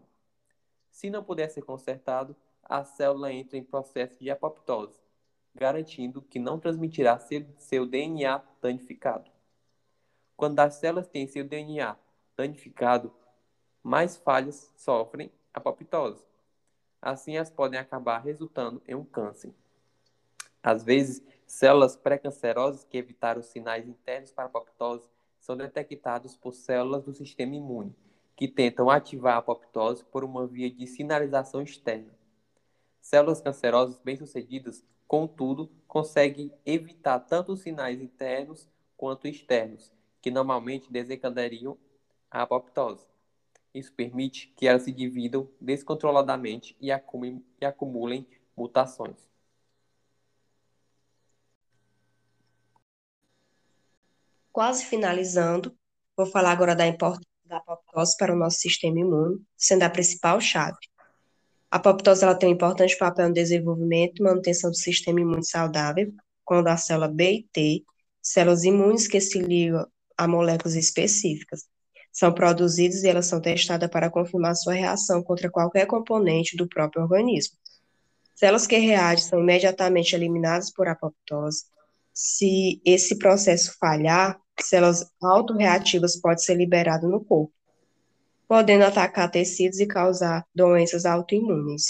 Se 0.91 1.09
não 1.09 1.23
puder 1.23 1.49
ser 1.49 1.63
consertado, 1.63 2.35
a 2.61 2.83
célula 2.83 3.33
entra 3.33 3.57
em 3.57 3.63
processo 3.63 4.19
de 4.19 4.29
apoptose, 4.29 5.02
garantindo 5.55 6.21
que 6.21 6.39
não 6.39 6.59
transmitirá 6.59 7.19
seu 7.57 7.85
DNA 7.85 8.41
danificado. 8.61 9.29
Quando 10.35 10.59
as 10.59 10.75
células 10.75 11.07
têm 11.07 11.27
seu 11.27 11.43
DNA 11.43 11.97
danificado, 12.35 13.13
mais 13.81 14.17
falhas 14.17 14.73
sofrem 14.75 15.31
apoptose. 15.53 16.23
Assim, 17.01 17.35
elas 17.35 17.49
podem 17.49 17.79
acabar 17.79 18.19
resultando 18.19 18.81
em 18.87 18.95
um 18.95 19.03
câncer. 19.03 19.53
Às 20.63 20.83
vezes, 20.83 21.21
Células 21.53 21.95
pré-cancerosas 21.95 22.83
que 22.83 22.97
evitaram 22.97 23.43
sinais 23.43 23.87
internos 23.87 24.31
para 24.31 24.45
apoptose 24.45 25.07
são 25.39 25.55
detectadas 25.55 26.35
por 26.35 26.51
células 26.53 27.03
do 27.03 27.13
sistema 27.13 27.55
imune, 27.55 27.95
que 28.35 28.47
tentam 28.47 28.89
ativar 28.89 29.35
a 29.35 29.37
apoptose 29.37 30.03
por 30.05 30.23
uma 30.23 30.47
via 30.47 30.71
de 30.71 30.87
sinalização 30.87 31.61
externa. 31.61 32.11
Células 32.99 33.39
cancerosas 33.39 33.99
bem-sucedidas, 33.99 34.83
contudo, 35.13 35.69
conseguem 35.87 36.51
evitar 36.65 37.19
tanto 37.19 37.55
sinais 37.55 38.01
internos 38.01 38.67
quanto 38.97 39.27
externos, 39.27 39.93
que 40.19 40.31
normalmente 40.31 40.91
desencadeiam 40.91 41.77
a 42.31 42.41
apoptose. 42.41 43.05
Isso 43.75 43.93
permite 43.93 44.47
que 44.57 44.67
elas 44.67 44.81
se 44.81 44.91
dividam 44.91 45.47
descontroladamente 45.61 46.75
e 46.81 46.91
acumulem 46.91 48.27
mutações. 48.57 49.29
Quase 54.51 54.83
finalizando, 54.83 55.77
vou 56.17 56.25
falar 56.25 56.53
agora 56.53 56.75
da 56.75 56.87
importância 56.87 57.29
da 57.45 57.57
apoptose 57.57 58.17
para 58.17 58.33
o 58.33 58.35
nosso 58.35 58.57
sistema 58.57 58.99
imune, 58.99 59.45
sendo 59.55 59.83
a 59.83 59.91
principal 59.91 60.41
chave. 60.41 60.79
A 61.73 61.77
apoptose 61.77 62.23
ela 62.23 62.35
tem 62.35 62.49
um 62.49 62.51
importante 62.51 62.95
papel 62.95 63.29
no 63.29 63.33
desenvolvimento 63.33 64.19
e 64.19 64.23
manutenção 64.23 64.69
do 64.69 64.77
sistema 64.77 65.19
imune 65.19 65.43
saudável, 65.43 66.13
quando 66.45 66.67
a 66.67 66.77
célula 66.77 67.07
B 67.07 67.31
e 67.31 67.43
T, 67.51 67.83
células 68.21 68.63
imunes 68.63 69.07
que 69.07 69.19
se 69.19 69.39
ligam 69.39 69.83
a 70.15 70.27
moléculas 70.27 70.75
específicas, 70.75 71.65
são 72.11 72.31
produzidas 72.31 73.01
e 73.01 73.09
elas 73.09 73.25
são 73.25 73.41
testadas 73.41 73.89
para 73.89 74.11
confirmar 74.11 74.55
sua 74.55 74.73
reação 74.73 75.23
contra 75.23 75.49
qualquer 75.49 75.87
componente 75.87 76.55
do 76.55 76.69
próprio 76.69 77.01
organismo. 77.01 77.57
Células 78.35 78.67
que 78.67 78.77
reagem 78.77 79.25
são 79.25 79.39
imediatamente 79.39 80.13
eliminadas 80.15 80.71
por 80.71 80.87
apoptose. 80.87 81.65
Se 82.13 82.79
esse 82.85 83.17
processo 83.17 83.75
falhar, 83.79 84.39
células 84.59 85.11
autorreativas 85.19 86.21
podem 86.21 86.37
ser 86.37 86.53
liberadas 86.53 87.09
no 87.09 87.25
corpo, 87.25 87.51
podendo 88.53 88.83
atacar 88.83 89.31
tecidos 89.31 89.79
e 89.79 89.87
causar 89.87 90.47
doenças 90.53 91.07
autoimunes. 91.07 91.87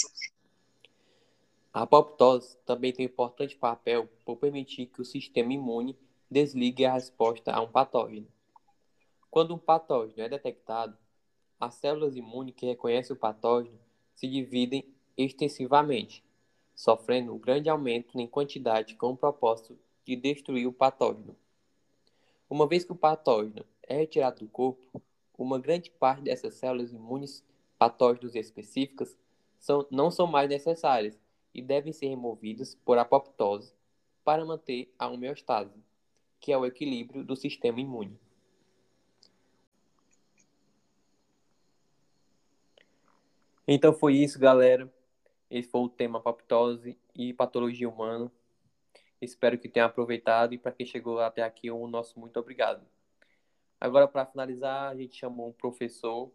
A 1.70 1.82
apoptose 1.82 2.56
também 2.64 2.90
tem 2.90 3.04
um 3.04 3.10
importante 3.10 3.54
papel 3.54 4.08
por 4.24 4.38
permitir 4.38 4.86
que 4.86 5.02
o 5.02 5.04
sistema 5.04 5.52
imune 5.52 5.94
desligue 6.30 6.86
a 6.86 6.94
resposta 6.94 7.52
a 7.52 7.60
um 7.60 7.70
patógeno. 7.70 8.26
Quando 9.30 9.54
um 9.54 9.58
patógeno 9.58 10.22
é 10.22 10.26
detectado, 10.26 10.96
as 11.60 11.74
células 11.74 12.16
imunes 12.16 12.54
que 12.56 12.64
reconhecem 12.64 13.14
o 13.14 13.18
patógeno 13.18 13.78
se 14.14 14.26
dividem 14.26 14.88
extensivamente, 15.18 16.24
sofrendo 16.74 17.34
um 17.34 17.38
grande 17.38 17.68
aumento 17.68 18.18
em 18.18 18.26
quantidade 18.26 18.94
com 18.94 19.10
o 19.10 19.16
propósito 19.18 19.78
de 20.02 20.16
destruir 20.16 20.66
o 20.66 20.72
patógeno. 20.72 21.36
Uma 22.48 22.66
vez 22.66 22.86
que 22.86 22.92
o 22.92 22.96
patógeno 22.96 23.66
é 23.82 23.98
retirado 23.98 24.38
do 24.40 24.48
corpo, 24.48 25.02
uma 25.36 25.58
grande 25.58 25.90
parte 25.90 26.22
dessas 26.22 26.54
células 26.54 26.92
imunes 26.92 27.44
patógenos 27.78 28.34
específicas 28.34 29.18
são, 29.58 29.86
não 29.90 30.10
são 30.10 30.26
mais 30.26 30.48
necessárias 30.48 31.18
e 31.52 31.62
devem 31.62 31.92
ser 31.92 32.08
removidas 32.08 32.74
por 32.74 32.98
apoptose 32.98 33.72
para 34.24 34.44
manter 34.44 34.92
a 34.98 35.08
homeostase, 35.08 35.82
que 36.40 36.52
é 36.52 36.58
o 36.58 36.66
equilíbrio 36.66 37.24
do 37.24 37.36
sistema 37.36 37.80
imune. 37.80 38.18
Então 43.66 43.92
foi 43.92 44.14
isso, 44.16 44.38
galera. 44.38 44.92
Esse 45.50 45.68
foi 45.68 45.80
o 45.80 45.88
tema 45.88 46.18
apoptose 46.18 46.98
e 47.14 47.32
patologia 47.32 47.88
humana. 47.88 48.30
Espero 49.20 49.58
que 49.58 49.68
tenha 49.68 49.86
aproveitado 49.86 50.52
e 50.52 50.58
para 50.58 50.72
quem 50.72 50.84
chegou 50.84 51.18
até 51.20 51.42
aqui, 51.42 51.70
o 51.70 51.86
nosso 51.86 52.18
muito 52.20 52.38
obrigado. 52.38 52.84
Agora, 53.80 54.08
para 54.08 54.26
finalizar, 54.26 54.90
a 54.90 54.94
gente 54.94 55.16
chamou 55.16 55.48
um 55.48 55.52
professor 55.52 56.32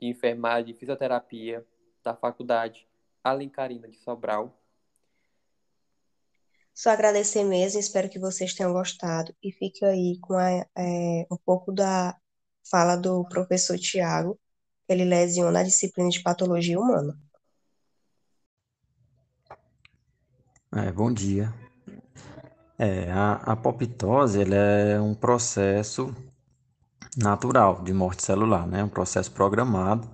de 0.00 0.06
enfermagem 0.08 0.74
e 0.74 0.78
fisioterapia 0.78 1.64
da 2.02 2.14
faculdade 2.16 2.88
Alencarina 3.22 3.88
de 3.88 3.98
Sobral. 3.98 4.56
Só 6.74 6.90
agradecer 6.90 7.44
mesmo, 7.44 7.78
espero 7.78 8.08
que 8.08 8.18
vocês 8.18 8.54
tenham 8.54 8.72
gostado 8.72 9.34
e 9.42 9.52
fique 9.52 9.84
aí 9.84 10.18
com 10.20 10.34
a, 10.34 10.50
é, 10.50 11.26
um 11.30 11.36
pouco 11.44 11.72
da 11.72 12.16
fala 12.70 12.96
do 12.96 13.24
professor 13.28 13.78
Tiago, 13.78 14.38
que 14.86 14.92
ele 14.92 15.04
lesiona 15.04 15.60
a 15.60 15.64
disciplina 15.64 16.08
de 16.08 16.22
patologia 16.22 16.78
humana. 16.78 17.18
É, 20.72 20.90
bom 20.92 21.12
dia. 21.12 21.52
É, 22.78 23.10
a 23.10 23.34
apoptose 23.52 24.40
ela 24.40 24.54
é 24.54 25.00
um 25.00 25.14
processo 25.14 26.14
natural 27.16 27.82
de 27.82 27.92
morte 27.92 28.22
celular, 28.24 28.66
né? 28.66 28.84
um 28.84 28.88
processo 28.88 29.30
programado, 29.32 30.08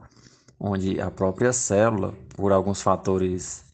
onde 0.59 1.01
a 1.01 1.11
própria 1.11 1.53
célula, 1.53 2.15
por 2.35 2.53
alguns 2.53 2.83
fatores 2.83 3.65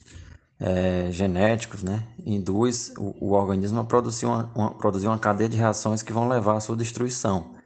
é, 0.59 1.11
genéticos, 1.11 1.83
né, 1.83 2.07
induz 2.25 2.93
o, 2.97 3.15
o 3.21 3.33
organismo 3.33 3.81
a 3.81 3.85
produzir 3.85 4.27
uma, 4.27 4.51
uma, 4.55 4.71
produzir 4.73 5.09
uma 5.09 5.19
cadeia 5.19 5.49
de 5.49 5.57
reações 5.57 6.03
que 6.03 6.13
vão 6.13 6.29
levar 6.29 6.57
à 6.57 6.61
sua 6.61 6.77
destruição. 6.77 7.57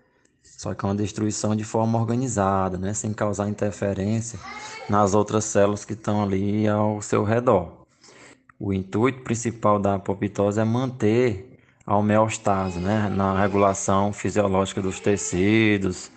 Só 0.43 0.75
que 0.75 0.85
é 0.85 0.89
uma 0.89 0.95
destruição 0.95 1.55
de 1.55 1.65
forma 1.65 1.99
organizada, 1.99 2.79
né, 2.79 2.95
sem 2.95 3.13
causar 3.13 3.49
interferência 3.49 4.39
nas 4.89 5.13
outras 5.13 5.45
células 5.45 5.85
que 5.85 5.93
estão 5.93 6.23
ali 6.23 6.67
ao 6.67 7.03
seu 7.03 7.23
redor. 7.25 7.85
O 8.59 8.73
intuito 8.73 9.23
principal 9.23 9.79
da 9.79 9.97
apoptose 9.97 10.59
é 10.59 10.65
manter 10.65 11.56
a 11.87 11.97
homeostase, 11.97 12.81
né, 12.81 13.09
na 13.15 13.41
regulação 13.41 14.13
fisiológica 14.13 14.83
dos 14.83 14.99
tecidos, 14.99 16.11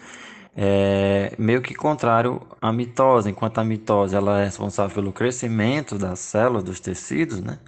é 0.57 1.31
meio 1.37 1.61
que 1.61 1.75
contrário 1.75 2.41
à 2.61 2.73
mitose, 2.73 3.29
enquanto 3.29 3.59
a 3.59 3.63
mitose 3.63 4.15
ela 4.15 4.41
é 4.41 4.45
responsável 4.45 4.93
pelo 4.93 5.13
crescimento 5.13 5.97
das 5.97 6.19
células, 6.19 6.63
dos 6.63 6.79
tecidos, 6.79 7.39
né? 7.39 7.59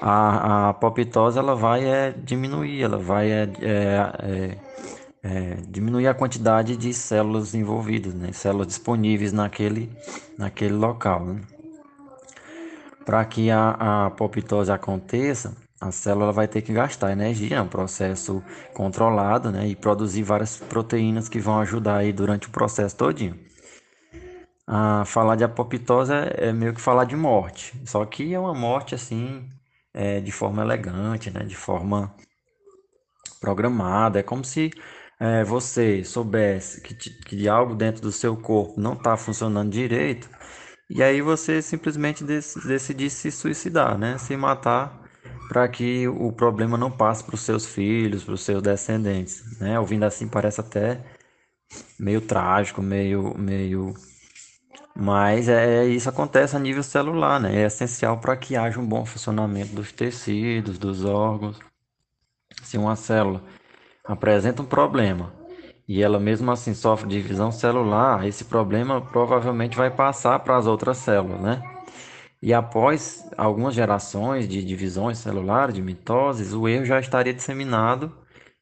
A, 0.00 0.66
a 0.66 0.68
apoptose 0.70 1.38
ela 1.38 1.54
vai 1.54 1.84
é, 1.84 2.12
diminuir, 2.12 2.82
ela 2.82 2.98
vai 2.98 3.30
é, 3.30 3.48
é, 3.60 4.58
é, 5.22 5.56
diminuir 5.68 6.06
a 6.06 6.14
quantidade 6.14 6.76
de 6.76 6.94
células 6.94 7.54
envolvidas, 7.54 8.14
né? 8.14 8.32
Células 8.32 8.68
disponíveis 8.68 9.32
naquele, 9.32 9.90
naquele 10.38 10.74
local, 10.74 11.24
né? 11.24 11.40
Para 13.04 13.24
que 13.24 13.50
a, 13.50 13.76
a 13.78 14.06
apoptose 14.06 14.70
aconteça, 14.70 15.54
a 15.88 15.92
célula 15.92 16.32
vai 16.32 16.48
ter 16.48 16.62
que 16.62 16.72
gastar 16.72 17.12
energia, 17.12 17.56
é 17.58 17.62
um 17.62 17.68
processo 17.68 18.42
controlado, 18.72 19.50
né? 19.50 19.68
E 19.68 19.76
produzir 19.76 20.22
várias 20.22 20.56
proteínas 20.56 21.28
que 21.28 21.38
vão 21.38 21.60
ajudar 21.60 21.98
aí 21.98 22.12
durante 22.12 22.48
o 22.48 22.50
processo 22.50 22.96
todinho. 22.96 23.38
Ah, 24.66 25.04
falar 25.04 25.36
de 25.36 25.44
apoptose 25.44 26.12
é, 26.12 26.48
é 26.48 26.52
meio 26.52 26.72
que 26.72 26.80
falar 26.80 27.04
de 27.04 27.14
morte, 27.14 27.74
só 27.84 28.04
que 28.06 28.32
é 28.32 28.38
uma 28.38 28.54
morte 28.54 28.94
assim, 28.94 29.46
é, 29.92 30.20
de 30.20 30.32
forma 30.32 30.62
elegante, 30.62 31.30
né? 31.30 31.44
De 31.44 31.56
forma 31.56 32.14
programada. 33.40 34.18
É 34.18 34.22
como 34.22 34.44
se 34.44 34.70
é, 35.20 35.44
você 35.44 36.02
soubesse 36.02 36.80
que, 36.80 36.94
que 36.94 37.48
algo 37.48 37.74
dentro 37.74 38.00
do 38.02 38.12
seu 38.12 38.36
corpo 38.36 38.80
não 38.80 38.94
está 38.94 39.16
funcionando 39.16 39.70
direito 39.70 40.28
e 40.88 41.02
aí 41.02 41.20
você 41.20 41.62
simplesmente 41.62 42.24
decidir 42.24 43.10
se 43.10 43.30
suicidar, 43.30 43.98
né? 43.98 44.18
Se 44.18 44.36
matar 44.36 45.03
para 45.48 45.68
que 45.68 46.08
o 46.08 46.32
problema 46.32 46.76
não 46.76 46.90
passe 46.90 47.22
para 47.24 47.34
os 47.34 47.42
seus 47.42 47.66
filhos, 47.66 48.24
para 48.24 48.34
os 48.34 48.42
seus 48.42 48.62
descendentes, 48.62 49.58
né? 49.60 49.78
Ouvindo 49.78 50.04
assim 50.04 50.28
parece 50.28 50.60
até 50.60 51.00
meio 51.98 52.20
trágico, 52.20 52.82
meio 52.82 53.36
meio 53.36 53.94
mas 54.96 55.48
é 55.48 55.84
isso 55.86 56.08
acontece 56.08 56.56
a 56.56 56.58
nível 56.58 56.82
celular, 56.82 57.40
né? 57.40 57.62
É 57.62 57.66
essencial 57.66 58.18
para 58.18 58.36
que 58.36 58.56
haja 58.56 58.78
um 58.78 58.86
bom 58.86 59.04
funcionamento 59.04 59.74
dos 59.74 59.92
tecidos, 59.92 60.78
dos 60.78 61.04
órgãos. 61.04 61.58
Se 62.62 62.78
uma 62.78 62.96
célula 62.96 63.42
apresenta 64.04 64.62
um 64.62 64.66
problema 64.66 65.32
e 65.88 66.02
ela 66.02 66.18
mesmo 66.20 66.50
assim 66.50 66.74
sofre 66.74 67.08
divisão 67.08 67.50
celular, 67.52 68.26
esse 68.26 68.44
problema 68.44 69.00
provavelmente 69.00 69.76
vai 69.76 69.90
passar 69.90 70.38
para 70.40 70.56
as 70.56 70.66
outras 70.66 70.98
células, 70.98 71.40
né? 71.40 71.73
E 72.44 72.52
após 72.52 73.26
algumas 73.38 73.74
gerações 73.74 74.46
de 74.46 74.62
divisões 74.62 75.16
celulares, 75.16 75.74
de 75.74 75.80
mitoses, 75.80 76.52
o 76.52 76.68
erro 76.68 76.84
já 76.84 77.00
estaria 77.00 77.32
disseminado 77.32 78.12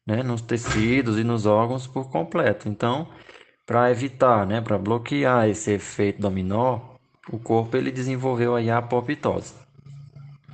né, 0.07 0.23
nos 0.23 0.41
tecidos 0.41 1.19
e 1.19 1.23
nos 1.25 1.45
órgãos 1.45 1.85
por 1.85 2.09
completo. 2.09 2.69
Então, 2.69 3.09
para 3.65 3.91
evitar, 3.91 4.47
né, 4.47 4.61
para 4.61 4.77
bloquear 4.77 5.49
esse 5.49 5.71
efeito 5.71 6.21
dominó, 6.21 6.79
o 7.29 7.37
corpo 7.37 7.75
ele 7.75 7.91
desenvolveu 7.91 8.55
aí 8.55 8.69
a 8.69 8.77
apoptose. 8.77 9.53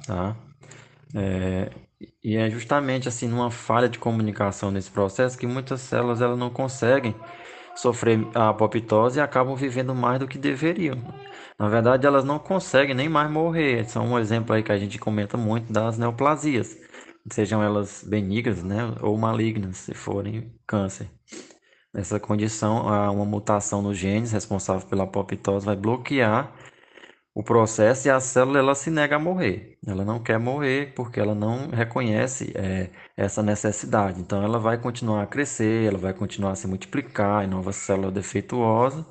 Tá? 0.07 0.35
É, 1.13 1.69
e 2.23 2.35
é 2.35 2.49
justamente 2.49 3.07
assim 3.07 3.27
numa 3.27 3.51
falha 3.51 3.87
de 3.87 3.99
comunicação 3.99 4.71
nesse 4.71 4.89
processo 4.89 5.37
que 5.37 5.45
muitas 5.45 5.81
células 5.81 6.19
elas 6.19 6.39
não 6.39 6.49
conseguem 6.49 7.13
sofrer 7.81 8.27
a 8.35 8.49
apoptose 8.49 9.19
e 9.19 9.21
acabam 9.21 9.55
vivendo 9.55 9.95
mais 9.95 10.19
do 10.19 10.27
que 10.27 10.37
deveriam. 10.37 10.97
Na 11.57 11.67
verdade, 11.67 12.05
elas 12.05 12.23
não 12.23 12.39
conseguem 12.39 12.95
nem 12.95 13.09
mais 13.09 13.29
morrer. 13.29 13.83
São 13.89 14.05
um 14.05 14.19
exemplo 14.19 14.55
aí 14.55 14.63
que 14.63 14.71
a 14.71 14.77
gente 14.77 14.97
comenta 14.97 15.35
muito 15.37 15.71
das 15.71 15.97
neoplasias, 15.97 16.77
sejam 17.31 17.61
elas 17.61 18.03
benignas, 18.07 18.63
né, 18.63 18.93
ou 19.01 19.17
malignas, 19.17 19.77
se 19.77 19.93
forem 19.93 20.53
câncer. 20.65 21.09
Nessa 21.93 22.19
condição, 22.19 22.85
uma 23.11 23.25
mutação 23.25 23.81
nos 23.81 23.97
genes 23.97 24.31
responsável 24.31 24.87
pela 24.87 25.05
apoptose 25.05 25.65
vai 25.65 25.75
bloquear 25.75 26.53
o 27.33 27.43
processo 27.43 28.07
e 28.07 28.11
a 28.11 28.19
célula 28.19 28.59
ela 28.59 28.75
se 28.75 28.89
nega 28.89 29.15
a 29.15 29.19
morrer. 29.19 29.77
Ela 29.85 30.03
não 30.03 30.21
quer 30.21 30.39
morrer 30.39 30.93
porque 30.95 31.19
ela 31.19 31.35
não 31.35 31.69
reconhece 31.69 32.51
é, 32.55 32.89
essa 33.15 33.41
necessidade. 33.43 34.19
Então, 34.19 34.43
ela 34.43 34.59
vai 34.59 34.77
continuar 34.77 35.23
a 35.23 35.27
crescer, 35.27 35.87
ela 35.87 35.97
vai 35.97 36.13
continuar 36.13 36.51
a 36.51 36.55
se 36.55 36.67
multiplicar 36.67 37.43
em 37.45 37.47
novas 37.47 37.75
células 37.77 38.13
defeituosas, 38.13 39.05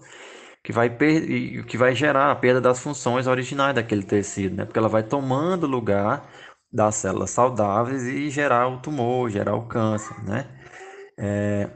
que 0.62 0.72
vai, 0.72 0.90
que 0.90 1.76
vai 1.78 1.94
gerar 1.94 2.30
a 2.30 2.36
perda 2.36 2.60
das 2.60 2.80
funções 2.80 3.26
originais 3.26 3.74
daquele 3.74 4.02
tecido, 4.02 4.56
né? 4.56 4.64
porque 4.64 4.78
ela 4.78 4.88
vai 4.88 5.02
tomando 5.02 5.66
lugar 5.66 6.28
das 6.72 6.96
células 6.96 7.30
saudáveis 7.30 8.02
e 8.04 8.28
gerar 8.30 8.68
o 8.68 8.80
tumor, 8.80 9.30
gerar 9.30 9.54
o 9.56 9.66
câncer. 9.66 10.14
Né? 10.24 10.46
É, 11.18 11.70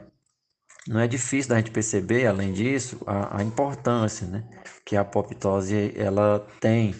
não 0.87 0.99
é 0.99 1.07
difícil 1.07 1.49
da 1.49 1.57
gente 1.57 1.71
perceber, 1.71 2.27
além 2.27 2.51
disso, 2.51 2.99
a, 3.07 3.39
a 3.39 3.43
importância 3.43 4.27
né, 4.27 4.43
que 4.85 4.97
a 4.97 5.01
apoptose 5.01 5.93
ela 5.95 6.45
tem 6.59 6.93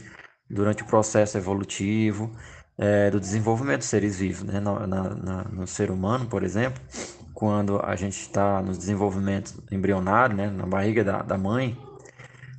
durante 0.50 0.84
o 0.84 0.86
processo 0.86 1.38
evolutivo 1.38 2.32
é, 2.78 3.10
do 3.12 3.20
desenvolvimento 3.20 3.80
dos 3.80 3.90
seres 3.90 4.18
vivos. 4.18 4.44
Né? 4.44 4.60
Na, 4.60 4.88
na, 4.88 5.44
no 5.46 5.68
ser 5.68 5.92
humano, 5.92 6.25
por 6.28 6.44
exemplo, 6.44 6.82
quando 7.34 7.80
a 7.84 7.96
gente 7.96 8.20
está 8.22 8.62
no 8.62 8.72
desenvolvimento 8.72 9.62
embrionário, 9.72 10.36
né, 10.36 10.50
na 10.50 10.66
barriga 10.66 11.04
da, 11.04 11.22
da 11.22 11.38
mãe, 11.38 11.78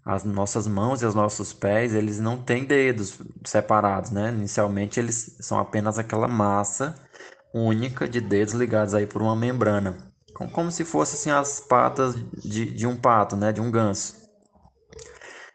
as 0.05 0.25
nossas 0.25 0.67
mãos 0.67 1.01
e 1.01 1.07
os 1.07 1.15
nossos 1.15 1.55
pés, 1.55 1.95
eles 1.95 2.21
não 2.21 2.37
têm 2.37 2.67
dedos 2.67 3.19
separados, 3.43 4.11
né? 4.11 4.29
Inicialmente 4.29 5.01
eles 5.01 5.35
são 5.41 5.59
apenas 5.59 5.99
aquela 5.99 6.29
massa 6.29 6.95
única 7.55 8.07
de 8.07 8.21
dedos 8.21 8.53
ligados 8.53 8.93
aí 8.93 9.07
por 9.07 9.23
uma 9.23 9.35
membrana 9.35 10.14
como 10.35 10.71
se 10.71 10.85
fossem 10.85 11.31
assim, 11.31 11.31
as 11.31 11.61
patas 11.61 12.15
de, 12.45 12.67
de 12.67 12.87
um 12.87 12.97
pato, 12.97 13.37
né, 13.37 13.53
de 13.53 13.61
um 13.61 13.71
ganso. 13.71 14.25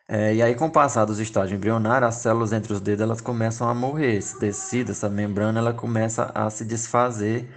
É, 0.08 0.34
e 0.34 0.42
aí, 0.42 0.56
com 0.56 0.66
o 0.66 0.72
passar 0.72 1.06
dos 1.06 1.20
estágios 1.20 1.56
embrionários, 1.56 2.10
as 2.10 2.16
células 2.16 2.52
entre 2.52 2.74
os 2.74 2.82
dedos 2.82 3.04
elas 3.04 3.22
começam 3.22 3.70
a 3.70 3.76
morrer. 3.76 4.16
Esse 4.16 4.40
tecido, 4.40 4.92
essa 4.92 5.08
membrana, 5.08 5.60
ela 5.60 5.72
começa 5.72 6.32
a 6.34 6.50
se 6.50 6.66
desfazer, 6.66 7.48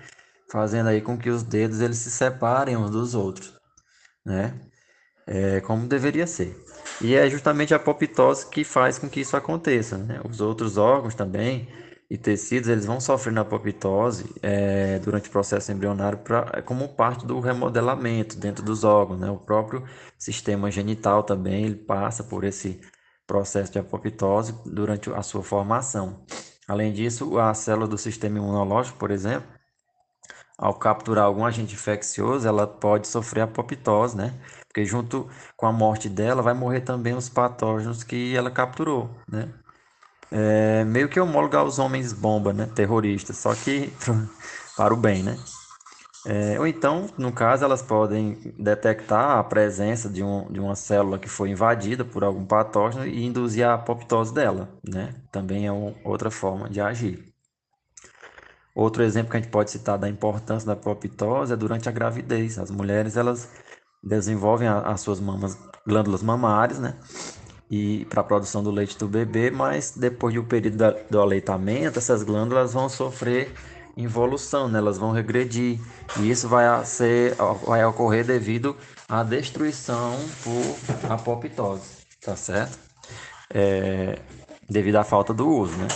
fazendo 0.51 0.89
aí 0.89 1.01
com 1.01 1.17
que 1.17 1.31
os 1.31 1.43
dedos 1.43 1.81
eles 1.81 1.97
se 1.97 2.11
separem 2.11 2.77
uns 2.77 2.91
dos 2.91 3.15
outros, 3.15 3.55
né? 4.23 4.53
É, 5.27 5.61
como 5.63 5.87
deveria 5.87 6.27
ser. 6.27 6.55
E 7.01 7.15
é 7.15 7.31
justamente 7.31 7.73
a 7.73 7.79
apoptose 7.79 8.47
que 8.47 8.65
faz 8.65 8.99
com 8.99 9.09
que 9.09 9.21
isso 9.21 9.35
aconteça, 9.35 9.97
né? 9.97 10.21
Os 10.29 10.43
outros 10.43 10.77
órgãos 10.77 11.15
também, 11.15 11.69
e 12.13 12.19
tecidos 12.19 12.69
eles 12.69 12.85
vão 12.85 13.01
sofrendo 13.01 13.41
apoptose 13.41 14.35
é, 14.43 14.99
durante 14.99 15.31
o 15.31 15.33
processo 15.33 15.73
embrionário 15.73 16.19
pra, 16.19 16.61
como 16.61 16.87
parte 16.91 17.25
do 17.25 17.41
remodelamento 17.41 18.37
dentro 18.37 18.63
dos 18.63 18.85
órgãos. 18.85 19.19
Né? 19.19 19.31
O 19.31 19.39
próprio 19.39 19.83
sistema 20.19 20.71
genital 20.71 21.23
também 21.23 21.65
ele 21.65 21.75
passa 21.75 22.23
por 22.23 22.45
esse 22.45 22.83
processo 23.27 23.73
de 23.73 23.79
apoptose 23.79 24.55
durante 24.67 25.11
a 25.11 25.23
sua 25.23 25.43
formação. 25.43 26.23
Além 26.69 26.93
disso, 26.93 27.39
a 27.39 27.55
célula 27.55 27.89
do 27.89 27.97
sistema 27.97 28.37
imunológico, 28.37 28.99
por 28.99 29.11
exemplo, 29.11 29.49
ao 30.59 30.75
capturar 30.75 31.25
algum 31.25 31.47
agente 31.47 31.73
infeccioso, 31.75 32.47
ela 32.47 32.67
pode 32.67 33.09
sofrer 33.09 33.41
apoptose, 33.41 34.19
né? 34.19 34.35
Porque 34.69 34.85
junto 34.85 35.31
com 35.57 35.65
a 35.65 35.73
morte 35.73 36.11
dela, 36.11 36.43
vai 36.43 36.53
morrer 36.53 36.83
também 36.83 37.15
os 37.15 37.31
patógenos 37.31 38.05
que 38.05 38.37
ela 38.37 38.51
capturou, 38.51 39.09
né? 39.27 39.49
É, 40.33 40.85
meio 40.85 41.09
que 41.09 41.21
homóloga 41.21 41.59
aos 41.59 41.79
homens 41.79 42.13
bomba, 42.13 42.53
né? 42.53 42.67
Terroristas, 42.75 43.37
só 43.37 43.55
que 43.55 43.93
para 44.77 44.95
o 44.95 44.97
bem, 44.97 45.23
né? 45.23 45.39
É, 46.25 46.59
ou 46.59 46.67
então, 46.67 47.09
no 47.19 47.33
caso, 47.33 47.65
elas 47.65 47.83
podem 47.83 48.55
detectar 48.57 49.39
a 49.39 49.45
presença 49.45 50.09
de, 50.09 50.23
um, 50.23 50.51
de 50.53 50.61
uma 50.61 50.77
célula 50.77 51.19
que 51.19 51.29
foi 51.29 51.51
invadida 51.51 52.05
por 52.05 52.23
algum 52.23 52.47
patógeno 52.47 53.05
e 53.05 53.25
induzir 53.25 53.67
a 53.67 53.75
apoptose 53.75 54.33
dela, 54.33 54.69
né? 54.89 55.15
Também 55.33 55.67
é 55.67 55.73
um, 55.73 55.95
outra 56.05 56.31
forma 56.31 56.71
de 56.71 56.81
agir. 56.81 57.33
Outro 58.75 59.03
exemplo 59.03 59.31
que 59.31 59.37
a 59.37 59.41
gente 59.41 59.51
pode 59.51 59.71
citar 59.71 59.99
da 59.99 60.09
importância 60.09 60.67
da 60.67 60.73
apoptose 60.75 61.53
é 61.53 61.57
durante 61.57 61.89
a 61.89 61.93
gravidez. 61.93 62.59
As 62.59 62.71
mulheres, 62.71 63.17
elas 63.17 63.51
desenvolvem 64.03 64.69
a, 64.69 64.79
as 64.79 65.01
suas 65.01 65.21
mamas, 65.21 65.59
glândulas 65.87 66.23
mamárias, 66.23 66.79
né? 66.79 66.97
E 67.73 68.05
para 68.05 68.21
a 68.21 68.25
produção 68.25 68.63
do 68.63 68.71
leite 68.71 68.99
do 68.99 69.09
bebê, 69.09 69.51
mas 69.51 69.95
depois 69.97 70.35
do 70.35 70.45
período 70.45 70.77
da, 70.77 70.91
do 70.91 71.19
aleitamento, 71.19 71.99
essas 71.99 72.23
glândulas 72.23 72.75
vão 72.75 72.87
sofrer 72.87 73.51
involução, 73.97 74.69
né? 74.69 74.79
elas 74.79 74.99
vão 74.99 75.11
regredir 75.11 75.81
e 76.19 76.31
isso 76.31 76.47
vai, 76.49 76.85
ser, 76.85 77.35
vai 77.67 77.83
ocorrer 77.87 78.27
devido 78.27 78.77
à 79.09 79.23
destruição 79.23 80.19
por 80.45 81.11
apoptose, 81.11 82.05
tá 82.21 82.37
certo? 82.37 82.79
É, 83.49 84.19
devido 84.69 84.97
à 84.97 85.05
falta 85.05 85.33
do 85.33 85.49
uso, 85.49 85.75
né? 85.79 85.89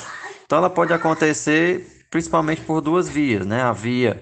Então 0.47 0.57
ela 0.57 0.71
pode 0.71 0.95
acontecer 0.95 2.07
principalmente 2.11 2.62
por 2.62 2.81
duas 2.81 3.07
vias, 3.07 3.45
né? 3.45 3.61
A 3.61 3.73
via 3.73 4.19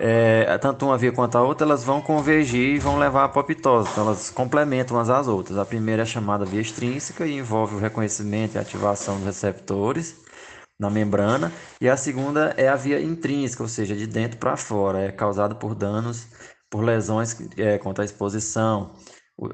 é, 0.00 0.58
tanto 0.58 0.86
uma 0.86 0.96
via 0.98 1.12
quanto 1.12 1.36
a 1.36 1.42
outra, 1.42 1.66
elas 1.66 1.84
vão 1.84 2.00
convergir 2.00 2.76
e 2.76 2.78
vão 2.78 2.98
levar 2.98 3.22
à 3.22 3.24
apoptose. 3.24 3.90
Então, 3.90 4.04
elas 4.04 4.30
complementam 4.30 4.96
umas 4.96 5.10
às 5.10 5.28
outras. 5.28 5.58
A 5.58 5.64
primeira 5.64 6.02
é 6.02 6.06
chamada 6.06 6.44
via 6.44 6.60
extrínseca 6.60 7.26
e 7.26 7.36
envolve 7.38 7.74
o 7.74 7.78
reconhecimento 7.78 8.54
e 8.56 8.58
ativação 8.58 9.16
dos 9.16 9.26
receptores 9.26 10.16
na 10.78 10.90
membrana. 10.90 11.52
E 11.80 11.88
a 11.88 11.96
segunda 11.96 12.54
é 12.56 12.68
a 12.68 12.76
via 12.76 13.00
intrínseca, 13.00 13.62
ou 13.62 13.68
seja, 13.68 13.96
de 13.96 14.06
dentro 14.06 14.38
para 14.38 14.56
fora. 14.56 15.00
É 15.00 15.12
causada 15.12 15.54
por 15.54 15.74
danos, 15.74 16.26
por 16.70 16.82
lesões 16.84 17.36
é, 17.56 17.78
contra 17.78 18.04
a 18.04 18.06
exposição 18.06 18.92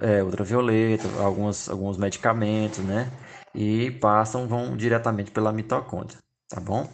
é, 0.00 0.22
ultravioleta, 0.22 1.09
alguns, 1.22 1.68
alguns 1.68 1.96
medicamentos, 1.96 2.78
né? 2.80 3.11
E 3.54 3.90
passam, 3.92 4.48
vão 4.48 4.76
diretamente 4.76 5.30
pela 5.30 5.52
mitocôndria, 5.52 6.18
tá 6.48 6.61
bom? 6.61 6.88